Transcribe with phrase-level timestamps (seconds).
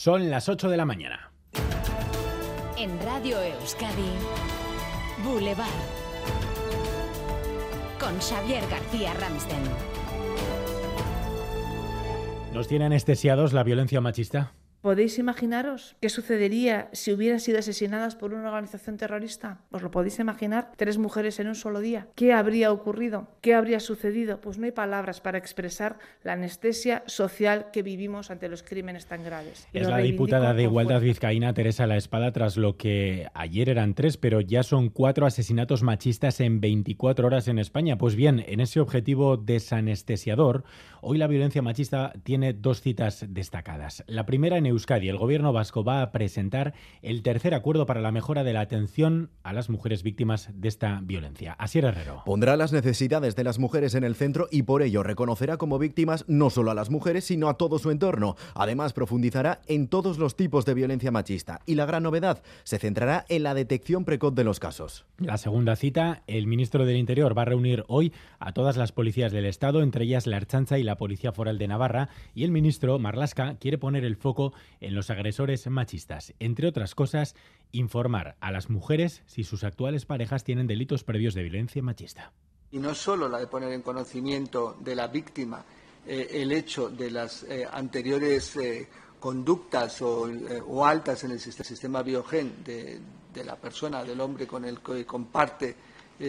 [0.00, 1.32] Son las 8 de la mañana.
[2.76, 4.12] En Radio Euskadi,
[5.24, 5.66] Boulevard.
[7.98, 9.58] Con Xavier García Ramsten.
[12.54, 14.52] ¿Nos tiene anestesiados la violencia machista?
[14.80, 19.58] ¿Podéis imaginaros qué sucedería si hubieran sido asesinadas por una organización terrorista?
[19.72, 20.70] ¿Os lo podéis imaginar?
[20.76, 22.06] Tres mujeres en un solo día.
[22.14, 23.26] ¿Qué habría ocurrido?
[23.40, 24.40] ¿Qué habría sucedido?
[24.40, 29.24] Pues no hay palabras para expresar la anestesia social que vivimos ante los crímenes tan
[29.24, 29.66] graves.
[29.72, 34.16] Es la diputada de Igualdad Vizcaína, Teresa La Espada, tras lo que ayer eran tres,
[34.16, 37.98] pero ya son cuatro asesinatos machistas en 24 horas en España.
[37.98, 40.62] Pues bien, en ese objetivo desanestesiador,
[41.00, 44.04] hoy la violencia machista tiene dos citas destacadas.
[44.06, 48.12] La primera en Euskadi, el gobierno vasco va a presentar el tercer acuerdo para la
[48.12, 51.54] mejora de la atención a las mujeres víctimas de esta violencia.
[51.54, 52.22] Asier Herrero.
[52.24, 56.24] Pondrá las necesidades de las mujeres en el centro y por ello reconocerá como víctimas
[56.28, 58.36] no solo a las mujeres, sino a todo su entorno.
[58.54, 61.60] Además, profundizará en todos los tipos de violencia machista.
[61.66, 65.06] Y la gran novedad se centrará en la detección precoz de los casos.
[65.18, 69.32] La segunda cita, el ministro del Interior va a reunir hoy a todas las policías
[69.32, 72.98] del Estado, entre ellas la Archancha y la Policía Foral de Navarra, y el ministro
[72.98, 76.34] Marlasca quiere poner el foco en los agresores machistas.
[76.38, 77.34] Entre otras cosas,
[77.72, 82.32] informar a las mujeres si sus actuales parejas tienen delitos previos de violencia machista.
[82.70, 85.64] Y no solo la de poner en conocimiento de la víctima
[86.06, 92.62] eh, el hecho de las eh, anteriores eh, conductas o, altas en el sistema biogen
[92.64, 93.00] de,
[93.34, 95.74] de, la persona, del hombre con el que comparte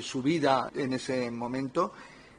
[0.00, 1.92] su vida en ese momento,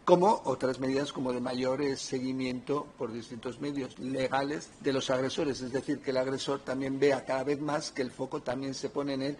[0.05, 5.71] como otras medidas como de mayor seguimiento por distintos medios legales de los agresores, es
[5.71, 9.13] decir, que el agresor también vea cada vez más que el foco también se pone
[9.13, 9.37] en él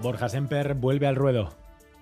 [0.00, 1.50] Borja Semper vuelve al ruedo.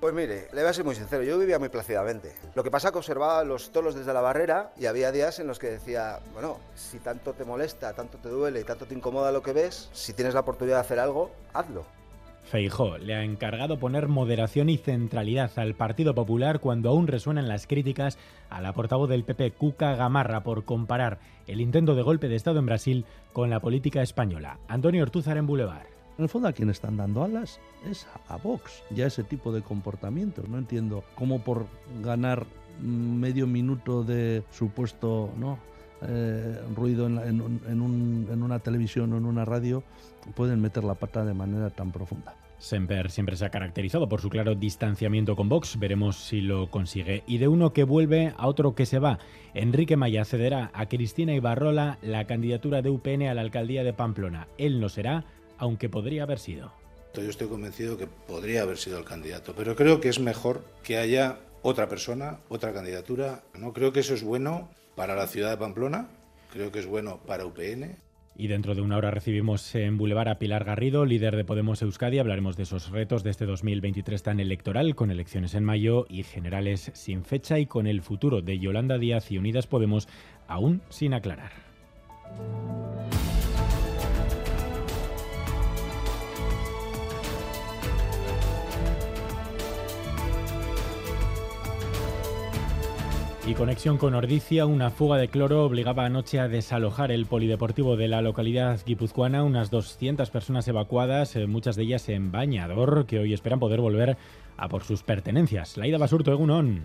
[0.00, 2.34] Pues mire, le voy a ser muy sincero, yo vivía muy plácidamente.
[2.55, 5.58] Lo que pasa que observaba los tolos desde la barrera y había días en los
[5.58, 9.43] que decía, bueno, si tanto te molesta, tanto te duele y tanto te incomoda lo
[9.43, 11.87] que ves, si tienes la oportunidad de hacer algo, hazlo.
[12.44, 17.66] Feijó le ha encargado poner moderación y centralidad al Partido Popular cuando aún resuenan las
[17.66, 18.19] críticas
[18.50, 21.19] a la portavoz del PP, Cuca Gamarra, por comparar
[21.49, 24.59] el intento de golpe de Estado en Brasil con la política española.
[24.69, 25.95] Antonio Ortúzar en Boulevard.
[26.19, 29.62] En el fondo a quien están dando alas es a Vox, ya ese tipo de
[29.62, 30.49] comportamientos.
[30.49, 31.66] No entiendo cómo por
[32.03, 32.47] ganar
[32.81, 35.59] medio minuto de supuesto ¿no?
[36.03, 39.82] Eh, ruido en, una televisión o en una radio
[40.34, 42.34] pueden meter la pata de manera tan profunda.
[42.59, 47.22] Semper siempre se ha caracterizado por su claro distanciamiento con Vox, veremos si lo consigue.
[47.26, 49.19] Y de uno que vuelve a otro que se va.
[49.55, 54.49] Enrique Maya cederá a Cristina Ibarrola la candidatura de UPN a la alcaldía de Pamplona.
[54.59, 55.25] Él no será,
[55.59, 56.72] aunque podría haber sido.
[57.15, 60.99] Yo estoy convencido que podría haber sido el candidato, pero creo que es mejor que
[60.99, 63.43] haya otra persona, otra candidatura.
[63.59, 66.09] No creo que eso es bueno para la ciudad de Pamplona,
[66.53, 67.97] creo que es bueno para UPN.
[68.39, 72.19] Y dentro de una hora recibimos en Boulevard a Pilar Garrido, líder de Podemos Euskadi.
[72.19, 76.91] Hablaremos de esos retos de este 2023 tan electoral, con elecciones en mayo y generales
[76.93, 80.06] sin fecha, y con el futuro de Yolanda Díaz y Unidas Podemos
[80.49, 81.53] aún sin aclarar.
[93.46, 98.08] Y conexión con Ordicia, una fuga de cloro obligaba anoche a desalojar el polideportivo de
[98.08, 99.44] la localidad guipuzcoana.
[99.44, 104.16] Unas 200 personas evacuadas, eh, muchas de ellas en bañador, que hoy esperan poder volver
[104.56, 105.76] a por sus pertenencias.
[105.76, 106.82] Laida Basurto, Egunon.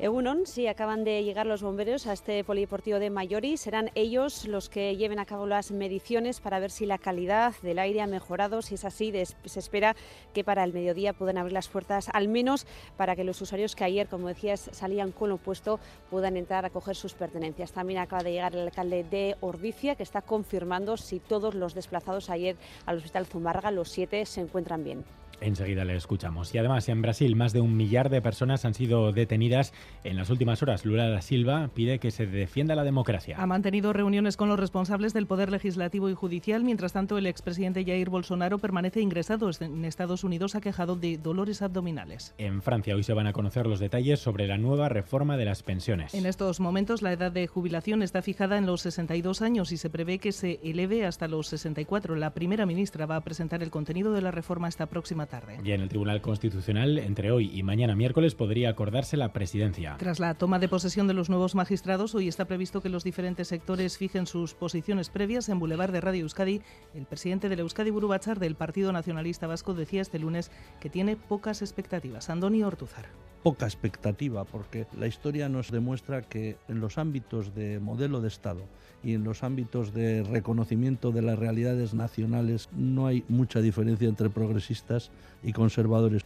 [0.00, 3.58] Egunon, sí, acaban de llegar los bomberos a este polideportivo de Mayori.
[3.58, 7.78] Serán ellos los que lleven a cabo las mediciones para ver si la calidad del
[7.78, 8.62] aire ha mejorado.
[8.62, 9.12] Si es así,
[9.44, 9.94] se espera
[10.32, 12.66] que para el mediodía puedan abrir las puertas, al menos
[12.96, 15.78] para que los usuarios que ayer, como decías, salían con lo puesto,
[16.08, 17.72] puedan entrar a coger sus pertenencias.
[17.72, 22.30] También acaba de llegar el alcalde de Ordicia, que está confirmando si todos los desplazados
[22.30, 22.56] ayer
[22.86, 25.04] al Hospital Zumárraga, los siete, se encuentran bien.
[25.40, 26.54] Enseguida le escuchamos.
[26.54, 29.72] Y además, en Brasil, más de un millar de personas han sido detenidas
[30.04, 30.84] en las últimas horas.
[30.84, 33.36] Lula da Silva pide que se defienda la democracia.
[33.38, 36.62] Ha mantenido reuniones con los responsables del Poder Legislativo y Judicial.
[36.62, 42.34] Mientras tanto, el expresidente Jair Bolsonaro permanece ingresado en Estados Unidos aquejado de dolores abdominales.
[42.38, 45.62] En Francia, hoy se van a conocer los detalles sobre la nueva reforma de las
[45.62, 46.14] pensiones.
[46.14, 49.90] En estos momentos, la edad de jubilación está fijada en los 62 años y se
[49.90, 52.14] prevé que se eleve hasta los 64.
[52.14, 55.58] La primera ministra va a presentar el contenido de la reforma esta próxima próxima tarde.
[55.64, 59.79] Y en el Tribunal Constitucional, entre hoy y mañana miércoles, podría acordarse la presidencia.
[59.98, 63.48] Tras la toma de posesión de los nuevos magistrados, hoy está previsto que los diferentes
[63.48, 66.60] sectores fijen sus posiciones previas en Boulevard de Radio Euskadi.
[66.94, 70.50] El presidente del Euskadi Burubachar del Partido Nacionalista Vasco decía este lunes
[70.80, 72.28] que tiene pocas expectativas.
[72.28, 73.06] Andoni Ortuzar
[73.42, 78.66] poca expectativa, porque la historia nos demuestra que en los ámbitos de modelo de Estado
[79.02, 84.28] y en los ámbitos de reconocimiento de las realidades nacionales no hay mucha diferencia entre
[84.28, 85.10] progresistas
[85.42, 86.22] y conservadores.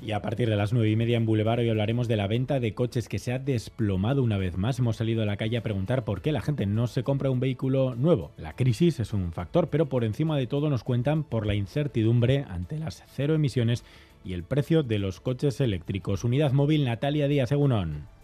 [0.00, 2.60] Y a partir de las nueve y media en Boulevard hoy hablaremos de la venta
[2.60, 4.78] de coches que se ha desplomado una vez más.
[4.78, 7.40] Hemos salido a la calle a preguntar por qué la gente no se compra un
[7.40, 8.30] vehículo nuevo.
[8.36, 12.44] La crisis es un factor, pero por encima de todo nos cuentan por la incertidumbre
[12.48, 13.84] ante las cero emisiones
[14.24, 16.22] y el precio de los coches eléctricos.
[16.22, 18.17] Unidad móvil Natalia Díaz Egunon.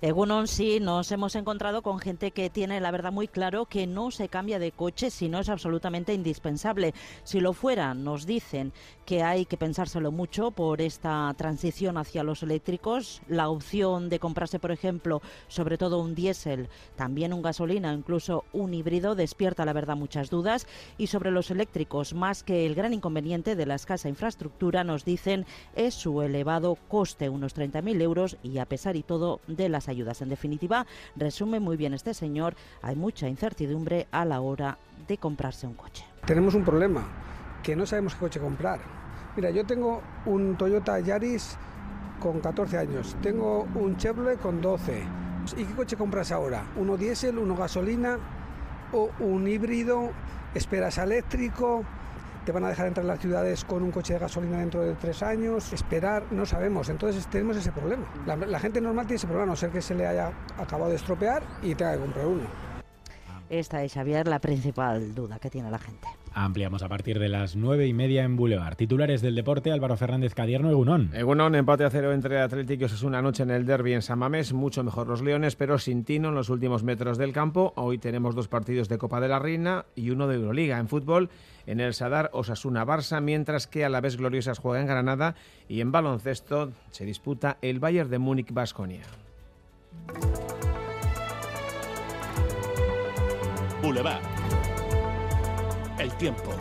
[0.00, 4.12] Egunon, sí, nos hemos encontrado con gente que tiene la verdad muy claro que no
[4.12, 6.94] se cambia de coche si no es absolutamente indispensable.
[7.24, 8.72] Si lo fuera, nos dicen
[9.04, 13.22] que hay que pensárselo mucho por esta transición hacia los eléctricos.
[13.26, 18.74] La opción de comprarse, por ejemplo, sobre todo un diésel, también un gasolina, incluso un
[18.74, 20.68] híbrido, despierta la verdad muchas dudas.
[20.96, 25.44] Y sobre los eléctricos, más que el gran inconveniente de la escasa infraestructura, nos dicen
[25.74, 30.22] es su elevado coste, unos 30.000 euros, y a pesar y todo de las ayudas.
[30.22, 30.86] En definitiva,
[31.16, 36.04] resume muy bien este señor, hay mucha incertidumbre a la hora de comprarse un coche.
[36.26, 37.06] Tenemos un problema,
[37.62, 38.80] que no sabemos qué coche comprar.
[39.36, 41.56] Mira, yo tengo un Toyota Yaris
[42.20, 45.02] con 14 años, tengo un Chevrolet con 12.
[45.56, 46.64] ¿Y qué coche compras ahora?
[46.76, 48.18] ¿Uno diésel, uno gasolina
[48.92, 50.10] o un híbrido?
[50.54, 51.84] ¿Esperas eléctrico?
[52.48, 54.94] Te van a dejar entrar en las ciudades con un coche de gasolina dentro de
[54.94, 56.88] tres años, esperar, no sabemos.
[56.88, 58.10] Entonces tenemos ese problema.
[58.24, 61.42] La, gente normal tiene ese problema, no ser que se le haya acabado de estropear
[61.62, 62.44] y tenga que comprar uno.
[63.50, 66.08] Esta es, Xavier, la principal duda que tiene la gente.
[66.40, 68.76] Ampliamos a partir de las nueve y media en Boulevard.
[68.76, 71.10] Titulares del deporte, Álvaro Fernández Cadierno, Egunón.
[71.12, 74.52] Egunón, empate a cero entre Atlético y una noche en el derby en San Mamés.
[74.52, 77.72] Mucho mejor los Leones, pero sin tino en los últimos metros del campo.
[77.74, 80.78] Hoy tenemos dos partidos de Copa de la Reina y uno de Euroliga.
[80.78, 81.28] En fútbol,
[81.66, 85.34] en el Sadar Osasuna-Barça, mientras que a la vez Gloriosas juega en Granada
[85.68, 89.02] y en baloncesto se disputa el Bayern de Múnich-Basconia.
[93.82, 94.22] Boulevard.
[95.98, 96.54] El tiempo.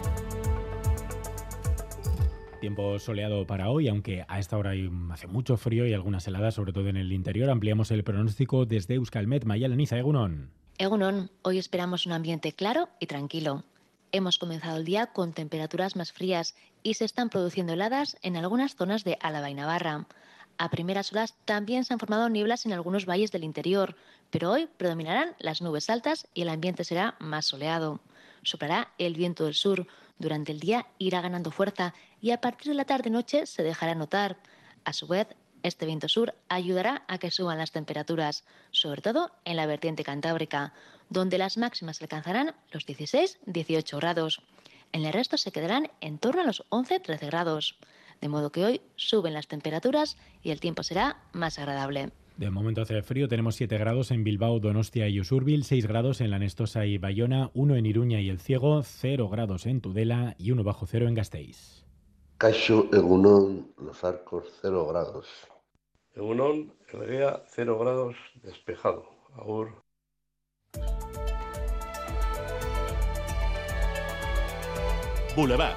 [2.60, 4.72] Tiempo soleado para hoy, aunque a esta hora
[5.12, 7.52] hace mucho frío y algunas heladas, sobre todo en el interior.
[7.52, 10.50] Ampliamos el pronóstico desde Euskalmet, Mayalaniza, Egunon.
[10.80, 13.64] Egunon, hoy esperamos un ambiente claro y tranquilo.
[14.12, 18.76] Hemos comenzado el día con temperaturas más frías y se están produciendo heladas en algunas
[18.76, 20.08] zonas de Álava y Navarra.
[20.58, 23.96] A primeras horas también se han formado nieblas en algunos valles del interior,
[24.32, 28.00] pero hoy predominarán las nubes altas y el ambiente será más soleado.
[28.44, 29.88] Soplará el viento del sur.
[30.20, 34.38] Durante el día irá ganando fuerza y a partir de la tarde-noche se dejará notar.
[34.84, 35.28] A su vez,
[35.64, 40.74] este viento sur ayudará a que suban las temperaturas, sobre todo en la vertiente cantábrica,
[41.10, 44.42] donde las máximas alcanzarán los 16-18 grados.
[44.92, 47.76] En el resto se quedarán en torno a los 11-13 grados.
[48.22, 52.12] De modo que hoy suben las temperaturas y el tiempo será más agradable.
[52.38, 56.30] De momento hace frío, tenemos 7 grados en Bilbao, Donostia y Usurbil, 6 grados en
[56.30, 60.52] La Nestosa y Bayona, 1 en Iruña y El Ciego, 0 grados en Tudela y
[60.52, 61.84] 1 bajo cero en Gasteiz.
[62.38, 65.28] Caixo Egunon, Los Arcos, 0 grados.
[66.14, 69.10] Egunon, Elguea, 0 grados, despejado.
[69.36, 69.84] Agur.
[75.36, 75.76] Boulevard.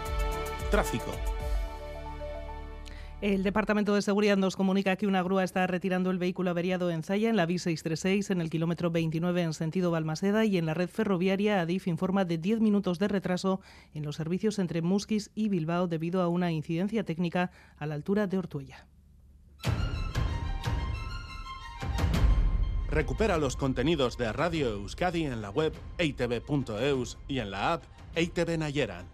[0.71, 1.30] Tráfico.
[3.21, 7.03] El Departamento de Seguridad nos comunica que una grúa está retirando el vehículo averiado en
[7.03, 10.89] Zaya, en la B636, en el kilómetro 29 en sentido Balmaseda y en la red
[10.89, 13.61] ferroviaria Adif informa de 10 minutos de retraso
[13.93, 18.27] en los servicios entre Musquis y Bilbao debido a una incidencia técnica a la altura
[18.27, 18.87] de Ortuella.
[22.89, 28.59] Recupera los contenidos de Radio Euskadi en la web eitv.eus y en la app EITV
[28.59, 29.07] Nayeran.